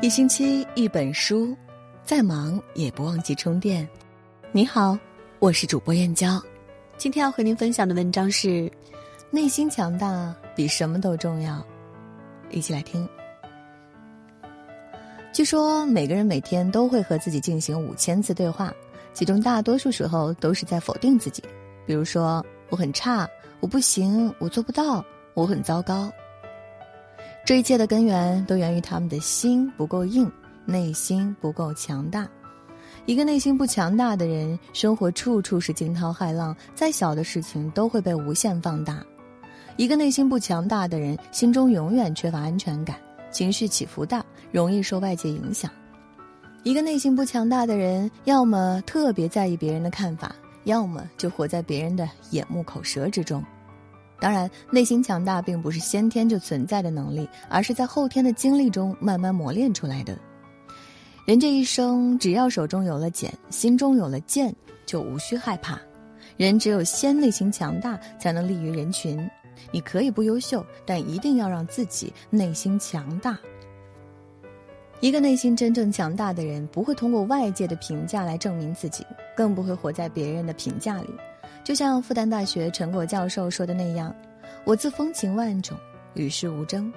[0.00, 1.56] 一星期一本书，
[2.04, 3.86] 再忙也不忘记充电。
[4.52, 4.96] 你好，
[5.40, 6.40] 我是主播燕娇，
[6.96, 8.70] 今天要和您分享的文章是：
[9.28, 11.60] 内心强大比什么都重要。
[12.50, 13.08] 一起来听。
[15.32, 18.72] 据说每个人每天都会和自己进行五千次对话，
[19.12, 21.42] 其中大多数时候都是在否定自己。
[21.84, 23.28] 比如说，我很差，
[23.58, 25.04] 我不行，我做不到，
[25.34, 26.08] 我很糟糕。
[27.48, 30.30] 这一切的根源都源于他们的心不够硬，
[30.66, 32.28] 内心不够强大。
[33.06, 39.02] 一个内心不强大的人，生活处处是惊涛骇浪，再小的事情都会被无限放大。
[39.78, 42.98] 一个内心不强大的人，心中永远缺乏安全感，
[43.30, 45.70] 情绪起伏大，容易受外界影响。
[46.64, 53.42] 一个内心不强大的人，要么特别在意别人的看法，要么就活在别人的眼目口舌之中。
[54.20, 60.18] 当然，内心强大并不是先天就存在的能力，而是在后天的经历中慢慢磨练出来的。
[61.24, 64.54] 人这一生，只要手中有了茧，心中有了剑，
[64.86, 65.78] 就无需害怕。
[66.36, 69.28] 人只有先内心强大，才能立于人群。
[69.70, 73.38] 你可以不优秀，但一定要让自己内心强大。
[75.00, 79.04] 一个内心真正强大的人，不会通过外界的评价来证明自己，
[79.36, 81.08] 更不会活在别人的评价里。
[81.68, 84.14] 就像复旦大学陈果教授说的那样
[84.64, 85.76] ：“我自风情万种，
[86.14, 86.90] 与世无争。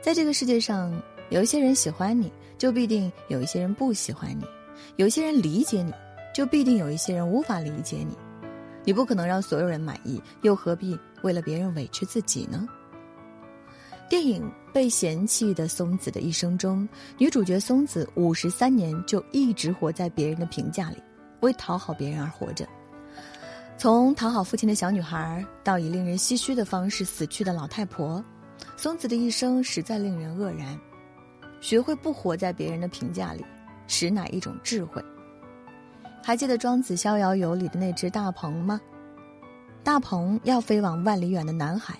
[0.00, 0.90] 在这个世界上，
[1.28, 4.46] 有一些人喜欢你，就必定有一些人不喜欢你；
[4.96, 5.92] 有一些人理解你，
[6.34, 8.16] 就必定有一些人无法理解你。
[8.82, 12.66] 你不可能让所有人满意，又何必为了别人委屈自己呢？”
[14.08, 20.96] 电影《被嫌弃的松子》的一生中，女主角松子五十三年就一直活在别人的评价里，
[21.40, 22.66] 为讨好别人而活着。
[23.78, 28.24] 从讨好父亲的小女孩，到以令人唏嘘的方式死去的老太婆，
[28.76, 30.78] 松子的一生实在令人愕然。
[31.60, 33.44] 学会不活在别人的评价里，
[33.86, 35.02] 实乃一种智慧。
[36.22, 38.80] 还记得庄子《逍遥游》里的那只大鹏吗？
[39.82, 41.98] 大鹏要飞往万里远的南海，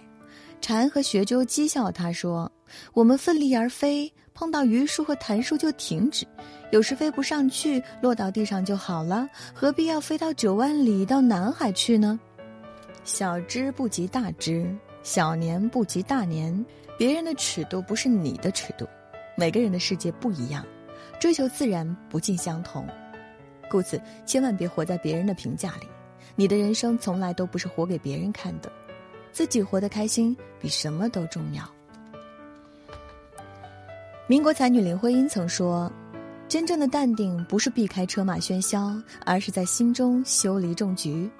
[0.61, 2.51] 蝉和学鸠讥笑他说
[2.95, 6.27] ：“我们奋力而飞，碰到榆树和檀树就停止。”
[6.73, 12.19] 有时飞不上去，落到地上就好了，何必要飞到九万里到南海去呢？
[13.05, 16.65] 小知不及大知，小年不及大年。
[16.97, 18.87] 别人的尺度不是你的尺度，
[19.37, 20.65] 每个人的世界不一样，
[21.19, 22.87] 追求自然不尽相同。
[23.69, 25.87] 故此，千万别活在别人的评价里。
[26.37, 28.73] 你的人生从来都不是活给别人看的，
[29.31, 31.69] 自己活得开心比什么都重要。
[34.33, 35.93] 民国才女林徽因曾说。
[36.49, 38.91] 真正的淡定不是避开车马喧嚣，
[39.27, 41.31] 而是在心中修篱种菊。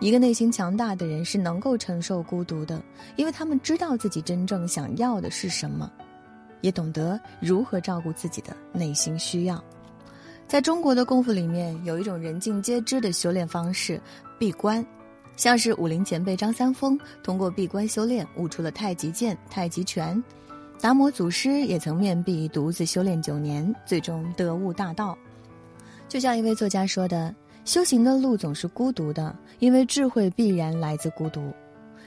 [0.00, 2.82] 一个内心强大的人是能够承受孤独的，
[3.14, 5.88] 因为他们知道自己真正想要的是什么，
[6.60, 9.62] 也懂得如何照顾自己的内心需要。
[10.48, 14.00] 在中国的功夫里面，有一种人尽皆知的修炼方式——
[14.40, 14.84] 闭关，
[15.36, 20.20] 像是武林前辈张三丰通过闭关修炼悟出了太极剑、太极拳。
[20.80, 25.18] 达摩祖师也曾面壁独自修炼九年，最终得悟大道。
[26.08, 27.34] 就像一位作家说的
[27.66, 31.52] ：“修行的路总是孤独的，因为智慧必然来自孤独。”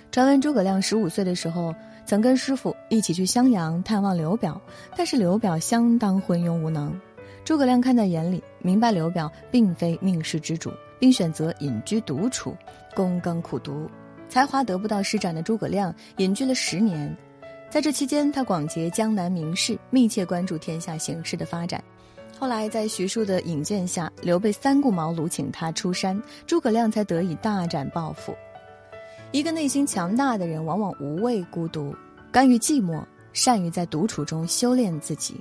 [0.10, 4.60] 传闻诸葛亮十五岁的时候，曾跟师傅一起去襄阳探望刘表，
[4.96, 6.98] 但是刘表相当昏庸无能。
[7.44, 12.56] 诸葛亮看在眼里，明白刘表并非命世之主，并选择隐居独处，
[12.96, 13.90] 躬耕苦读。
[14.30, 17.16] 才华得不到施展的诸葛亮隐居了十年。
[17.72, 21.82] 在这期间，他广结江南名士，密切关注天下形势的发展。
[22.38, 28.36] 后来，在徐庶的引荐下，刘备三顾茅庐请他出山，诸葛亮才得以大展抱负。
[29.32, 31.96] 一个内心强大的人，往往无畏孤独，
[32.30, 33.02] 甘于寂寞，
[33.32, 35.40] 善于在独处中修炼自己。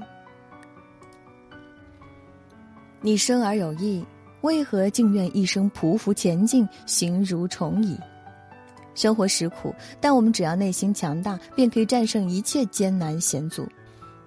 [3.00, 4.06] 你生而有意，
[4.42, 7.98] 为何竟愿一生匍匐前进，形如虫蚁？
[8.94, 13.66] 生活实苦，但我们只要内心强大，便可以战胜一切艰难险阻。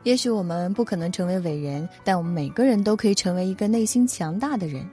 [0.04, 4.86] 也许我们不可能成为伟人，但我们每个人都可以成为一个内心强大的人。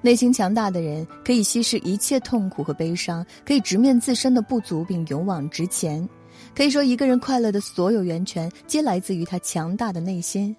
[0.00, 6.08] 内心强大的人可以稀释一切痛苦和悲伤，可以直面自身的不足并勇往直前。
[6.54, 10.54] 可以说，一个人快乐的所有源泉，皆来自于他强大的内心。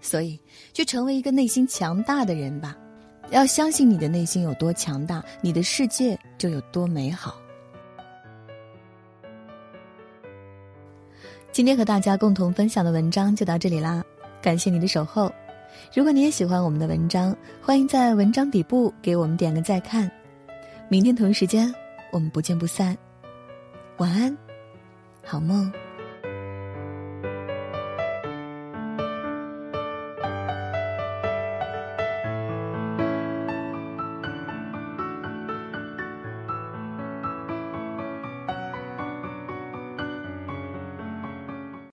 [0.00, 0.38] 所以，
[0.72, 2.76] 去成为一个内心强大的人吧。
[3.30, 7.36] 要相信你的内心有多强大，你的世界就有多美好。
[11.56, 14.04] 今天和大家共同分享的文章就到这里啦，
[14.42, 15.32] 感谢你的守候。
[15.94, 20.10] 如果你也喜欢我们的文章，欢迎在文章底部给我们点个再看。
[20.90, 21.74] 明天同一时间，
[22.12, 22.94] 我们不见不散。
[23.96, 24.36] 晚安，
[25.24, 25.72] 好梦。